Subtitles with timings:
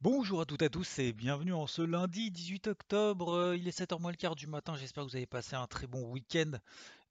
[0.00, 3.56] Bonjour à toutes et à tous et bienvenue en ce lundi 18 octobre.
[3.58, 4.76] Il est 7h moins le quart du matin.
[4.76, 6.52] J'espère que vous avez passé un très bon week-end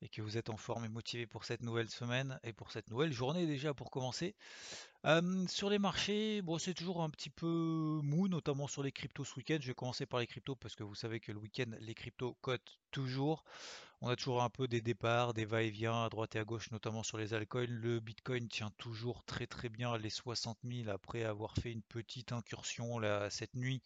[0.01, 2.89] et que vous êtes en forme et motivé pour cette nouvelle semaine et pour cette
[2.89, 4.35] nouvelle journée déjà pour commencer.
[5.47, 9.35] Sur les marchés, bon, c'est toujours un petit peu mou, notamment sur les cryptos ce
[9.37, 9.57] week-end.
[9.61, 12.35] Je vais commencer par les cryptos parce que vous savez que le week-end, les cryptos
[12.41, 13.45] cotent toujours.
[14.01, 17.03] On a toujours un peu des départs, des va-et-vient à droite et à gauche, notamment
[17.03, 17.65] sur les altcoins.
[17.67, 22.31] Le Bitcoin tient toujours très très bien les 60 000 après avoir fait une petite
[22.31, 23.82] incursion là, cette nuit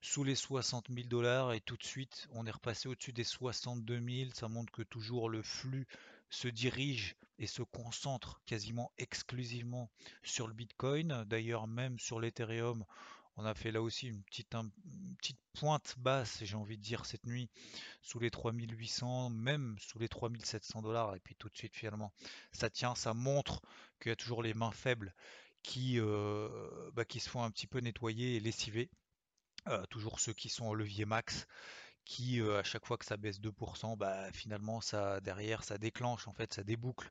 [0.00, 4.00] sous les 60 000 dollars et tout de suite on est repassé au-dessus des 62
[4.00, 4.30] 000.
[4.34, 5.86] Ça montre que toujours le flux
[6.30, 9.90] se dirige et se concentre quasiment exclusivement
[10.22, 11.24] sur le Bitcoin.
[11.26, 12.84] D'ailleurs même sur l'Ethereum,
[13.36, 14.54] on a fait là aussi une petite,
[15.54, 17.48] pointe basse, j'ai envie de dire, cette nuit,
[18.02, 21.14] sous les 3800, même sous les 3700 dollars.
[21.16, 22.12] Et puis tout de suite, finalement,
[22.52, 23.62] ça tient, ça montre
[24.00, 25.14] qu'il y a toujours les mains faibles
[25.62, 26.48] qui, euh,
[26.92, 28.90] bah, qui se font un petit peu nettoyer et lessiver.
[29.68, 31.46] Euh, toujours ceux qui sont au levier max,
[32.04, 36.28] qui euh, à chaque fois que ça baisse 2%, bah, finalement ça derrière ça déclenche
[36.28, 37.10] en fait, ça déboucle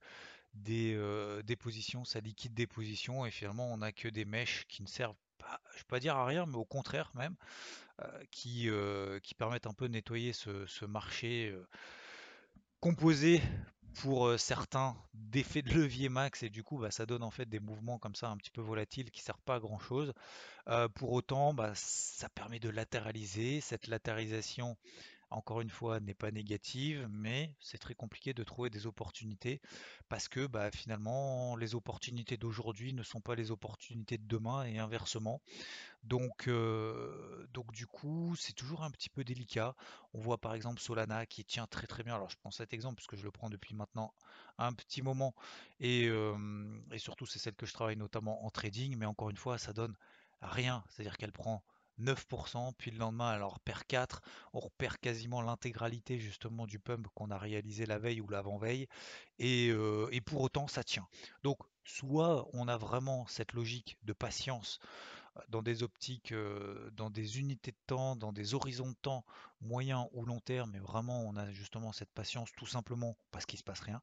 [0.53, 0.97] des,
[1.43, 4.87] des positions, ça liquide des positions et finalement on n'a que des mèches qui ne
[4.87, 5.15] servent
[5.71, 7.35] je ne vais pas dire à rien, mais au contraire même,
[8.01, 11.65] euh, qui, euh, qui permettent un peu de nettoyer ce, marché euh,
[12.79, 13.41] composé
[13.95, 17.59] pour certains d'effets de levier max et du coup bah, ça donne en fait des
[17.59, 20.13] mouvements comme ça un petit peu volatiles qui ne servent pas à grand chose.
[20.95, 23.61] pour autant bah, ça permet de latéraliser.
[23.61, 24.77] Cette latéralisation
[25.31, 29.61] encore une fois, n'est pas négative, mais c'est très compliqué de trouver des opportunités
[30.07, 34.79] parce que bah, finalement, les opportunités d'aujourd'hui ne sont pas les opportunités de demain et
[34.79, 35.41] inversement.
[36.03, 39.75] Donc, euh, donc du coup, c'est toujours un petit peu délicat.
[40.13, 42.15] On voit par exemple Solana qui tient très très bien.
[42.15, 44.13] Alors je prends cet exemple parce que je le prends depuis maintenant
[44.57, 45.35] un petit moment
[45.79, 46.35] et, euh,
[46.91, 49.73] et surtout c'est celle que je travaille notamment en trading, mais encore une fois, ça
[49.73, 49.95] donne
[50.41, 50.83] rien.
[50.89, 51.63] C'est-à-dire qu'elle prend
[51.99, 54.21] 9%, puis le lendemain en repère 4,
[54.53, 58.87] on repère quasiment l'intégralité justement du pump qu'on a réalisé la veille ou l'avant-veille,
[59.37, 61.07] et, euh, et, pour autant ça tient.
[61.43, 64.79] Donc soit on a vraiment cette logique de patience
[65.49, 69.23] dans des optiques, euh, dans des unités de temps, dans des horizons de temps
[69.61, 73.59] moyen ou long terme, mais vraiment on a justement cette patience tout simplement parce qu'il
[73.59, 74.01] se passe rien.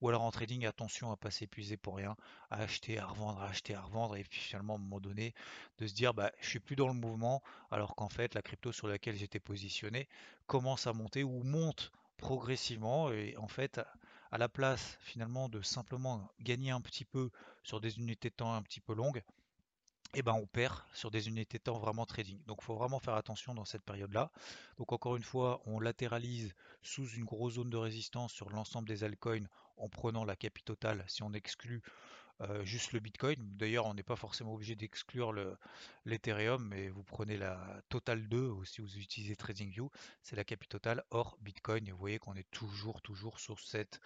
[0.00, 2.16] Ou alors en trading, attention à pas s'épuiser pour rien,
[2.50, 5.34] à acheter, à revendre, à acheter, à revendre, et puis finalement à un moment donné
[5.78, 8.72] de se dire bah je suis plus dans le mouvement, alors qu'en fait la crypto
[8.72, 10.08] sur laquelle j'étais positionné
[10.46, 13.80] commence à monter ou monte progressivement et en fait
[14.30, 17.30] à la place finalement de simplement gagner un petit peu
[17.62, 19.22] sur des unités de temps un petit peu longues,
[20.18, 22.42] eh ben on perd sur des unités temps vraiment trading.
[22.46, 24.30] Donc il faut vraiment faire attention dans cette période-là.
[24.78, 29.04] Donc encore une fois, on latéralise sous une grosse zone de résistance sur l'ensemble des
[29.04, 31.82] altcoins en prenant la capitale si on exclut
[32.42, 33.36] euh, juste le Bitcoin.
[33.56, 35.32] D'ailleurs, on n'est pas forcément obligé d'exclure
[36.04, 39.90] l'Ethereum, mais vous prenez la Total 2 ou si vous utilisez TradingView,
[40.22, 41.86] c'est la capitale hors Bitcoin.
[41.88, 44.00] Et vous voyez qu'on est toujours, toujours sur cette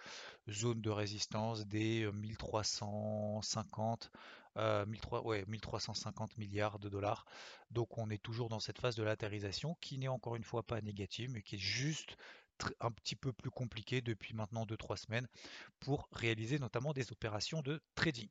[0.49, 4.11] zone de résistance des 1350
[4.57, 7.25] euh, 1350 milliards de dollars.
[7.69, 10.81] Donc on est toujours dans cette phase de latérisation qui n'est encore une fois pas
[10.81, 12.17] négative, mais qui est juste
[12.79, 15.27] un petit peu plus compliqué depuis maintenant 2-3 semaines
[15.79, 18.29] pour réaliser notamment des opérations de trading.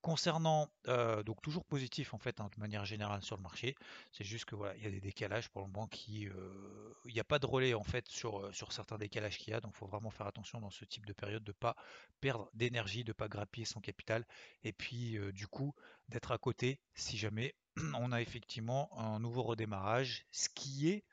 [0.00, 3.74] Concernant, euh, donc toujours positif en fait hein, de manière générale sur le marché,
[4.10, 7.14] c'est juste que voilà, il y a des décalages pour le moment qui, euh, il
[7.14, 9.60] n'y a pas de relais en fait sur, euh, sur certains décalages qu'il y a,
[9.60, 11.76] donc il faut vraiment faire attention dans ce type de période de ne pas
[12.20, 14.24] perdre d'énergie, de ne pas grappiller son capital,
[14.64, 15.74] et puis du coup
[16.08, 17.54] d'être à côté si jamais
[17.98, 21.04] on a effectivement un nouveau redémarrage, ce qui est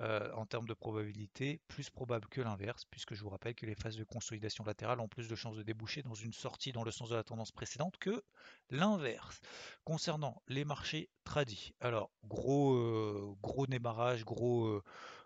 [0.00, 3.74] euh, en termes de probabilité, plus probable que l'inverse, puisque je vous rappelle que les
[3.74, 6.90] phases de consolidation latérale ont plus de chances de déboucher dans une sortie dans le
[6.90, 8.22] sens de la tendance précédente que
[8.70, 9.40] l'inverse.
[9.84, 14.82] Concernant les marchés tradis, alors gros, euh, gros démarrage, gros, euh,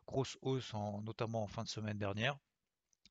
[0.07, 0.73] grosse hausse,
[1.03, 2.39] notamment en fin de semaine dernière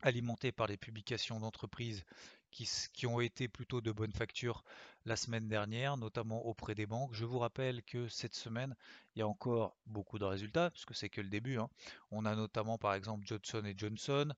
[0.02, 2.06] alimenté par les publications d'entreprises
[2.52, 4.64] qui, ont été plutôt de bonne facture
[5.06, 7.14] la semaine dernière, notamment auprès des banques.
[7.14, 8.76] Je vous rappelle que cette semaine,
[9.16, 11.58] il y a encore beaucoup de résultats, puisque c'est que le début.
[11.58, 11.70] Hein.
[12.12, 14.34] On a notamment par exemple Johnson Johnson,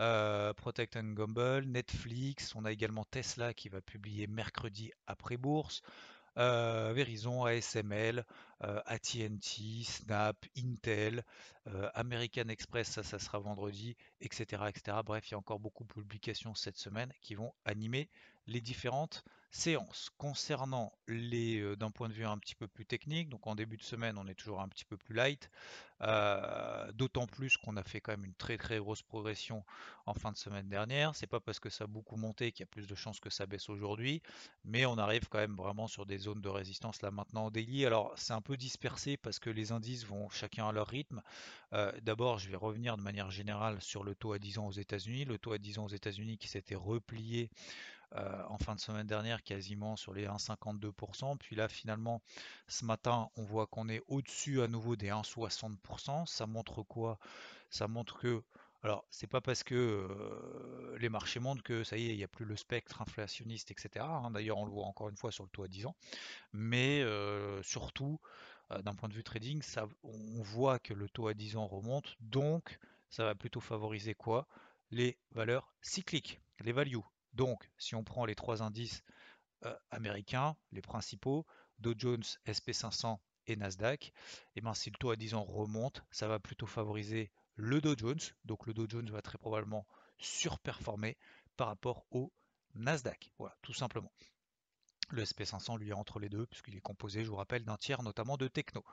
[0.00, 5.82] euh, Protect Gamble, Netflix, on a également Tesla qui va publier mercredi après bourse.
[6.38, 8.24] Euh, Verizon, ASML,
[8.64, 11.24] euh, AT&T, Snap, Intel,
[11.68, 14.98] euh, American Express, ça, sera vendredi, etc., etc.
[15.04, 18.10] Bref, il y a encore beaucoup de publications cette semaine qui vont animer
[18.46, 19.24] les différentes
[19.56, 20.10] séances.
[20.18, 23.82] Concernant les, d'un point de vue un petit peu plus technique, donc en début de
[23.82, 25.50] semaine, on est toujours un petit peu plus light.
[26.02, 29.64] Euh, d'autant plus qu'on a fait quand même une très très grosse progression
[30.04, 31.14] en fin de semaine dernière.
[31.14, 33.30] C'est pas parce que ça a beaucoup monté qu'il y a plus de chances que
[33.30, 34.20] ça baisse aujourd'hui,
[34.64, 37.86] mais on arrive quand même vraiment sur des zones de résistance là maintenant au daily.
[37.86, 41.22] Alors c'est un peu dispersé parce que les indices vont chacun à leur rythme.
[41.72, 44.72] Euh, d'abord, je vais revenir de manière générale sur le taux à 10 ans aux
[44.72, 45.24] États-Unis.
[45.24, 47.50] Le taux à 10 ans aux États-Unis qui s'était replié
[48.14, 51.36] euh, en fin de semaine dernière quasiment sur les 1,52%.
[51.38, 52.22] Puis là finalement
[52.68, 56.26] ce matin on voit qu'on est au-dessus à nouveau des 1,60%.
[56.26, 57.18] Ça montre quoi?
[57.70, 58.42] Ça montre que
[58.82, 62.22] alors, c'est pas parce que euh, les marchés montrent que ça y est, il n'y
[62.22, 64.04] a plus le spectre inflationniste, etc.
[64.08, 64.30] Hein.
[64.30, 65.96] D'ailleurs, on le voit encore une fois sur le taux à 10 ans.
[66.52, 68.20] Mais euh, surtout,
[68.84, 72.16] d'un point de vue trading, ça, on voit que le taux à 10 ans remonte.
[72.20, 72.78] Donc,
[73.10, 74.46] ça va plutôt favoriser quoi?
[74.90, 76.98] Les valeurs cycliques, les values.
[77.36, 79.02] Donc, si on prend les trois indices
[79.64, 81.46] euh, américains, les principaux,
[81.78, 84.12] Dow Jones, SP500 et Nasdaq, et
[84.56, 87.94] eh ben, si le taux à 10 ans remonte, ça va plutôt favoriser le Dow
[87.96, 88.20] Jones.
[88.46, 89.86] Donc le Dow Jones va très probablement
[90.18, 91.18] surperformer
[91.58, 92.32] par rapport au
[92.74, 93.30] Nasdaq.
[93.38, 94.10] Voilà, tout simplement.
[95.08, 98.02] Le SP500 lui est entre les deux puisqu'il est composé, je vous rappelle, d'un tiers
[98.02, 98.84] notamment de techno.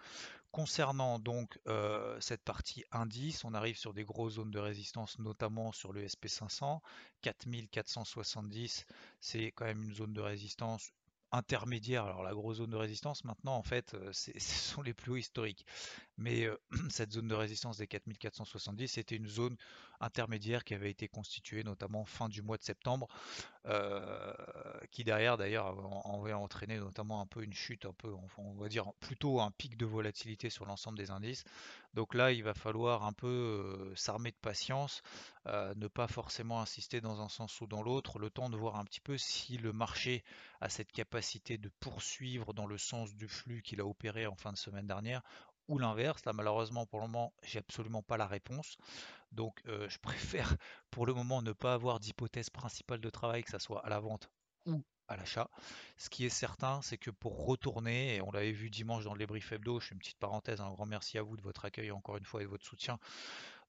[0.51, 5.71] Concernant donc euh, cette partie indice, on arrive sur des grosses zones de résistance, notamment
[5.71, 6.80] sur le SP500.
[7.21, 8.86] 4470,
[9.19, 10.92] c'est quand même une zone de résistance
[11.33, 12.06] intermédiaire.
[12.06, 15.18] Alors la grosse zone de résistance maintenant en fait euh, ce sont les plus hauts
[15.18, 15.66] historiques.
[16.18, 16.48] Mais
[16.89, 19.56] cette zone de résistance des 4470 c'était une zone
[20.00, 23.07] intermédiaire qui avait été constituée notamment fin du mois de septembre
[24.92, 25.68] qui derrière d'ailleurs
[26.21, 29.77] avait entraîné notamment un peu une chute, un peu, on va dire plutôt un pic
[29.77, 31.45] de volatilité sur l'ensemble des indices.
[31.94, 35.04] Donc là, il va falloir un peu s'armer de patience,
[35.48, 38.77] euh, ne pas forcément insister dans un sens ou dans l'autre, le temps de voir
[38.77, 40.24] un petit peu si le marché
[40.59, 44.51] a cette capacité de poursuivre dans le sens du flux qu'il a opéré en fin
[44.51, 45.21] de semaine dernière
[45.68, 46.25] ou l'inverse.
[46.25, 48.77] Là, malheureusement, pour le moment, j'ai absolument pas la réponse.
[49.31, 50.56] Donc, euh, je préfère
[50.92, 54.00] pour le moment ne pas avoir d'hypothèse principale de travail, que ce soit à la
[54.00, 54.30] vente
[54.65, 54.83] ou
[55.18, 55.50] l'achat.
[55.98, 59.19] Ce qui est certain, c'est que pour retourner, et on l'avait vu dimanche dans le
[59.19, 61.92] débrief hebdo, je fais une petite parenthèse, un grand merci à vous de votre accueil
[61.92, 63.00] encore une fois et de votre soutien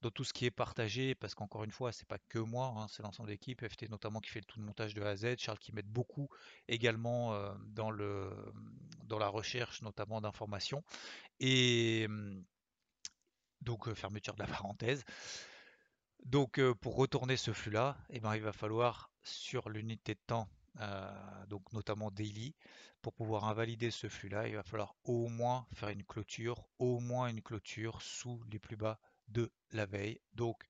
[0.04, 2.86] dans tout ce qui est partagé, parce qu'encore une fois, c'est pas que moi, hein,
[2.88, 5.16] c'est l'ensemble de l'équipe, FT notamment qui fait le tout de montage de A à
[5.16, 6.28] Z, Charles qui m'aide beaucoup
[6.68, 8.30] également euh, dans, le,
[9.04, 10.84] dans la recherche notamment d'informations.
[11.40, 12.44] Et hum,
[13.62, 15.04] donc euh, fermeture de la parenthèse.
[16.24, 20.48] Donc euh, pour retourner ce flux-là, eh ben, il va falloir sur l'unité de temps,
[21.48, 22.54] donc notamment daily,
[23.02, 27.28] pour pouvoir invalider ce flux-là, il va falloir au moins faire une clôture, au moins
[27.28, 28.98] une clôture sous les plus bas
[29.28, 30.20] de la veille.
[30.32, 30.64] Donc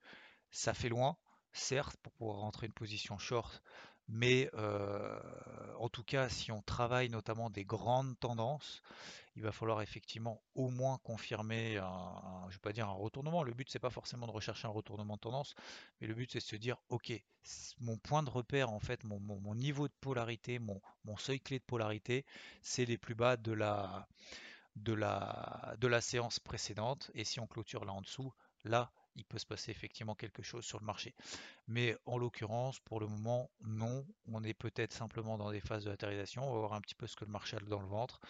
[0.50, 1.16] ça fait loin,
[1.52, 3.62] certes, pour pouvoir rentrer une position short,
[4.08, 8.82] mais en tout cas, si on travaille notamment des grandes tendances,
[9.36, 13.42] il va falloir effectivement au moins confirmer un, vais pas dire un retournement.
[13.42, 15.54] Le but c'est pas forcément de rechercher un retournement de tendance,
[16.00, 17.12] mais le but c'est de se dire ok,
[17.80, 20.80] mon point de repère en fait, mon, niveau de polarité, mon,
[21.16, 22.24] seuil clé de polarité,
[22.62, 24.06] c'est les plus bas de la,
[24.76, 27.10] de la, de la séance précédente.
[27.14, 28.32] Et si on clôture là en dessous,
[28.64, 31.14] là il peut se passer effectivement quelque chose sur le marché.
[31.66, 34.06] Mais en l'occurrence, pour le moment, non.
[34.26, 36.48] On est peut-être simplement dans des phases de latérisation.
[36.48, 38.20] On va voir un petit peu ce que le marché a dans le ventre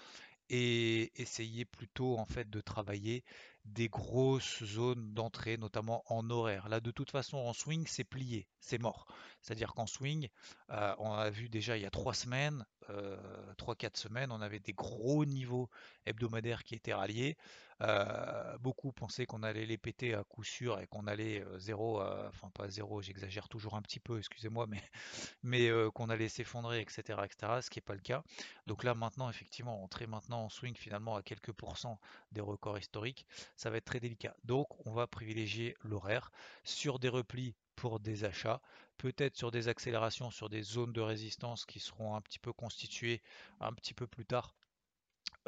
[0.51, 3.25] et essayer plutôt en fait de travailler
[3.65, 6.69] des grosses zones d'entrée, notamment en horaire.
[6.69, 9.07] Là, de toute façon, en swing, c'est plié, c'est mort.
[9.41, 10.29] C'est-à-dire qu'en swing,
[10.71, 13.17] euh, on a vu déjà il y a trois semaines, euh,
[13.57, 15.71] trois, quatre semaines, on avait des gros niveaux
[16.05, 17.39] hebdomadaires qui étaient ralliés.
[17.81, 22.01] Euh, beaucoup pensaient qu'on allait les péter à coup sûr et qu'on allait euh, zéro,
[22.01, 24.83] euh, enfin pas zéro, j'exagère toujours un petit peu, excusez-moi, mais,
[25.43, 28.23] mais qu'on allait s'effondrer, etc., etc., ce qui n'est pas le cas.
[28.67, 31.99] Donc là maintenant, effectivement, entrer maintenant en swing finalement à quelques pourcents
[32.33, 33.27] des records historiques,
[33.57, 34.37] ça va être très délicat.
[34.45, 36.31] Donc on va privilégier l'horaire
[36.65, 38.61] sur des replis pour des achats,
[38.99, 43.21] peut-être sur des accélérations, sur des zones de résistance qui seront un petit peu constituées
[43.61, 44.55] un petit peu plus tard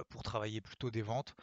[0.05, 1.35] pour travailler plutôt des ventes,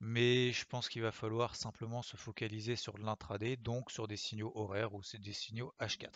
[0.00, 4.52] mais je pense qu'il va falloir simplement se focaliser sur l'intraday, donc sur des signaux
[4.54, 6.10] horaires ou des signaux H4.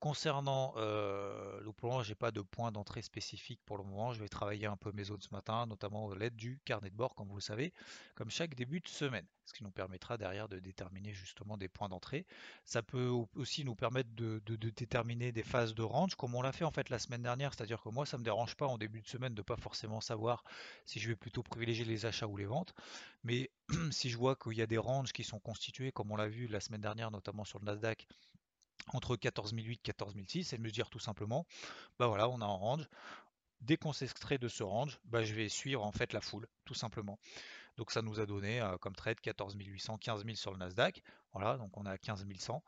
[0.00, 4.14] Concernant euh, le plan, j'ai pas de point d'entrée spécifique pour le moment.
[4.14, 7.14] Je vais travailler un peu mes zones ce matin, notamment l'aide du carnet de bord,
[7.14, 7.74] comme vous le savez,
[8.14, 11.90] comme chaque début de semaine, ce qui nous permettra derrière de déterminer justement des points
[11.90, 12.24] d'entrée.
[12.64, 16.64] Ça peut aussi nous permettre de, déterminer des phases de range, comme on l'a fait
[16.64, 19.06] en fait la semaine dernière, c'est-à-dire que moi ça me dérange pas en début de
[19.06, 20.44] semaine de pas forcément savoir
[20.86, 22.72] si je vais plutôt privilégier les achats ou les ventes,
[23.22, 23.50] mais
[23.90, 26.46] si je vois qu'il y a des ranges qui sont constitués, comme on l'a vu
[26.46, 28.06] la semaine dernière, notamment sur le Nasdaq,
[28.88, 31.46] entre 14008 et 14006 et de me dire tout simplement,
[31.98, 32.88] bah voilà, on a un range.
[33.60, 36.74] Dès qu'on s'extrait de ce range, bah je vais suivre en fait la foule, tout
[36.74, 37.18] simplement.
[37.76, 41.02] Donc ça nous a donné euh, comme trade 14800, 15000 sur le Nasdaq.
[41.32, 42.62] Voilà, donc on a 15100.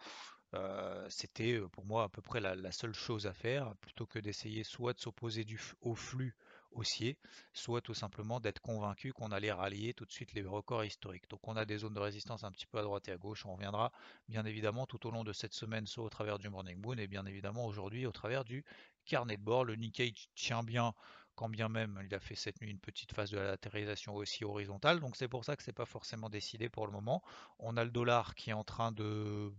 [0.55, 4.19] Euh, c'était euh, pour moi à peu près la, seule chose à faire, plutôt que
[4.19, 5.47] d'essayer soit de s'opposer
[5.81, 6.35] au flux
[6.75, 7.19] haussier,
[7.53, 11.29] soit tout simplement d'être convaincu qu'on allait rallier tout de suite les records historiques.
[11.29, 13.47] Donc on a des zones de résistance un petit peu à droite et à gauche,
[13.47, 13.93] on reviendra
[14.29, 17.07] bien évidemment tout au long de cette semaine, soit au travers du Morning Moon et
[17.07, 18.65] bien évidemment aujourd'hui au travers du
[19.05, 19.65] carnet de bord.
[19.65, 20.95] Le Nikkei tient bien
[21.35, 25.01] quand bien même il a fait cette nuit une petite phase de latéralisation aussi horizontale,
[25.01, 27.23] donc c'est pour ça que c'est pas forcément décidé pour le moment.
[27.59, 29.53] On a le dollar qui est en train de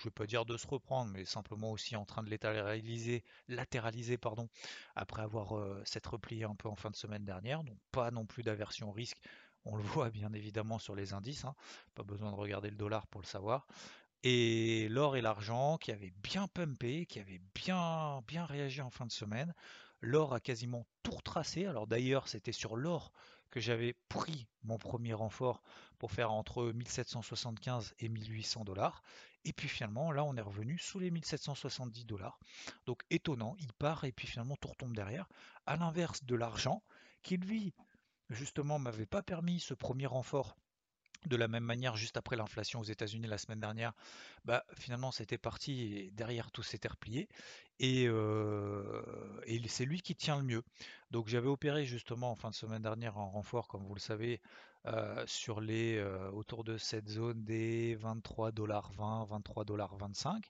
[0.00, 4.16] je vais pas dire de se reprendre, mais simplement aussi en train de latéraliser, latéraliser
[4.16, 4.48] pardon,
[4.96, 7.62] après avoir euh, s'être replié un peu en fin de semaine dernière.
[7.62, 9.18] Donc pas non plus d'aversion au risque.
[9.64, 11.44] On le voit bien évidemment sur les indices.
[11.44, 11.54] Hein.
[11.94, 13.66] Pas besoin de regarder le dollar pour le savoir.
[14.22, 19.06] Et l'or et l'argent qui avaient bien pumpé, qui avaient bien, bien réagi en fin
[19.06, 19.54] de semaine.
[20.00, 21.66] L'or a quasiment tout retracé.
[21.66, 23.12] Alors d'ailleurs, c'était sur l'or
[23.50, 25.62] que j'avais pris mon premier renfort
[25.98, 29.02] pour faire entre 1775 et 1800 dollars.
[29.44, 32.38] Et puis finalement, là, on est revenu sous les 1770 dollars.
[32.86, 35.28] Donc étonnant, il part et puis finalement tout retombe derrière.
[35.66, 36.82] À l'inverse de l'argent,
[37.22, 37.74] qui lui,
[38.28, 40.56] justement, m'avait pas permis ce premier renfort
[41.26, 43.92] de la même manière, juste après l'inflation aux États-Unis la semaine dernière,
[44.44, 47.28] bah, finalement c'était parti et derrière tout s'était replié.
[47.78, 49.02] Et, euh,
[49.46, 50.62] et c'est lui qui tient le mieux.
[51.10, 54.40] Donc j'avais opéré justement en fin de semaine dernière en renfort, comme vous le savez,
[54.86, 60.42] euh, euh, autour de cette zone des 23,20$, 23,25$.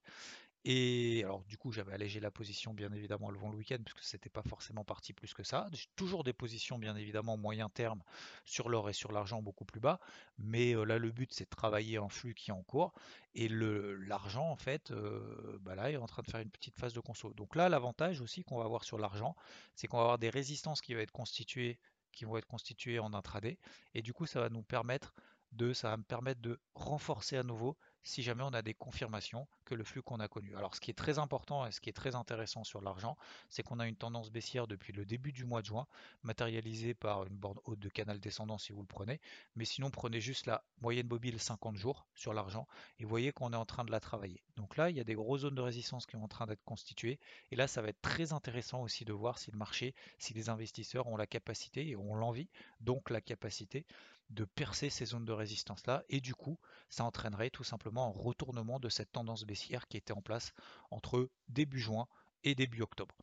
[0.64, 4.02] Et alors du coup j'avais allégé la position bien évidemment le vent le week-end puisque
[4.02, 5.68] c'était pas forcément parti plus que ça.
[5.72, 8.02] J'ai toujours des positions bien évidemment moyen terme
[8.44, 10.00] sur l'or et sur l'argent beaucoup plus bas,
[10.36, 12.92] mais là le but c'est de travailler en flux qui est en cours
[13.34, 17.00] et l'argent en fait euh, là est en train de faire une petite phase de
[17.00, 17.32] conso.
[17.32, 19.36] Donc là l'avantage aussi qu'on va avoir sur l'argent
[19.74, 21.78] c'est qu'on va avoir des résistances qui vont être constituées
[22.12, 23.58] qui vont être constituées en intraday
[23.94, 25.14] et du coup ça va nous permettre
[25.52, 29.46] de ça va me permettre de renforcer à nouveau si jamais on a des confirmations
[29.64, 30.56] que le flux qu'on a connu.
[30.56, 33.16] Alors ce qui est très important et ce qui est très intéressant sur l'argent,
[33.48, 35.86] c'est qu'on a une tendance baissière depuis le début du mois de juin,
[36.22, 39.20] matérialisée par une borne haute de canal descendant si vous le prenez.
[39.56, 42.66] Mais sinon, prenez juste la moyenne mobile 50 jours sur l'argent
[42.98, 44.42] et voyez qu'on est en train de la travailler.
[44.56, 46.64] Donc là, il y a des grosses zones de résistance qui sont en train d'être
[46.64, 47.18] constituées.
[47.50, 50.48] Et là, ça va être très intéressant aussi de voir si le marché, si les
[50.48, 52.48] investisseurs ont la capacité et ont l'envie,
[52.80, 53.86] donc la capacité
[54.30, 56.58] de percer ces zones de résistance là et du coup
[56.88, 60.52] ça entraînerait tout simplement un retournement de cette tendance baissière qui était en place
[60.90, 62.06] entre début juin
[62.44, 63.14] et début octobre.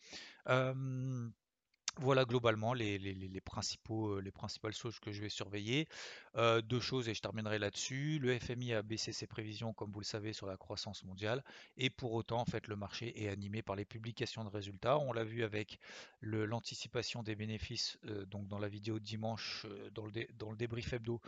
[1.99, 5.87] Voilà globalement euh, les principales choses que je vais surveiller.
[6.35, 8.19] Euh, deux choses et je terminerai là-dessus.
[8.19, 11.43] Le FMI a baissé ses prévisions, comme vous le savez, sur la croissance mondiale.
[11.77, 14.99] Et pour autant, en fait, le marché est animé par les publications de résultats.
[14.99, 15.79] On l'a vu avec
[16.21, 20.93] l'anticipation des bénéfices euh, donc dans la vidéo de dimanche, dans, le dans le débrief
[20.93, 21.19] hebdo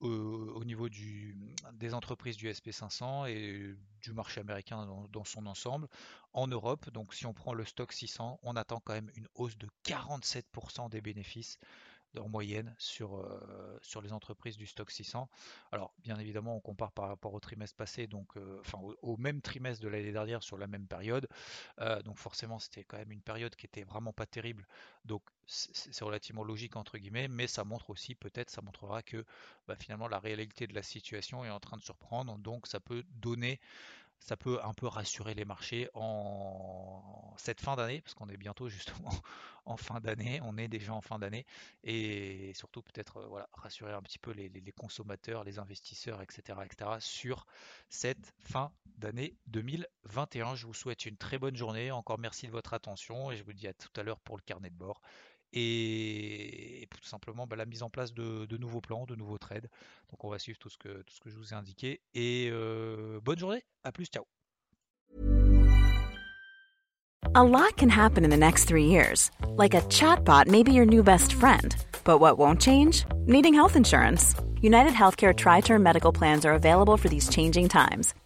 [0.00, 5.88] au, niveau des entreprises du SP500 et du marché américain dans, son ensemble.
[6.32, 9.56] En Europe, donc si on prend le stock 600, on attend quand même une hausse
[9.56, 11.58] de 47% des bénéfices
[12.18, 15.28] en moyenne sur, euh, sur les entreprises du stock 600.
[15.72, 19.40] Alors bien évidemment on compare par rapport au trimestre passé, donc euh, enfin au, même
[19.40, 21.28] trimestre de l'année dernière sur la même période.
[21.80, 24.66] Euh, donc forcément c'était quand même une période qui était vraiment pas terrible.
[25.04, 29.24] Donc c'est relativement logique entre guillemets, mais ça montre aussi peut-être ça montrera que
[29.68, 32.38] bah, finalement la réalité de la situation est en train de surprendre.
[32.38, 33.60] Donc ça peut donner
[34.20, 38.68] ça peut un peu rassurer les marchés en cette fin d'année, parce qu'on est bientôt
[38.68, 39.10] justement
[39.66, 41.44] en fin d'année, on est déjà en fin d'année,
[41.84, 46.90] et surtout peut-être euh, voilà, rassurer un petit peu les, consommateurs, les investisseurs, etc., etc.,
[47.00, 47.46] sur
[47.88, 50.54] cette fin d'année 2021.
[50.54, 53.52] Je vous souhaite une très bonne journée, encore merci de votre attention, et je vous
[53.52, 55.00] dis à tout à l'heure pour le carnet de bord
[55.52, 59.68] et, tout simplement bah, la mise en place de, nouveaux plans, de nouveaux trades.
[60.10, 62.00] Donc on va suivre tout ce que, tout ce que je vous ai indiqué.
[62.14, 64.24] Et euh, bonne journée, à plus, ciao.
[67.34, 69.30] A lot can happen in the next three years.
[69.56, 71.76] Like a chatbot may be your new best friend.
[72.02, 73.04] But what won't change?
[73.26, 74.34] Needing health insurance.
[74.62, 78.14] United Healthcare Tri-Term Medical Plans are available for these changing times.